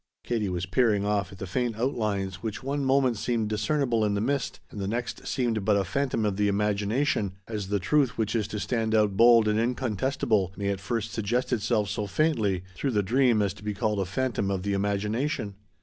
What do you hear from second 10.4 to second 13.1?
may at first suggest itself so faintly through the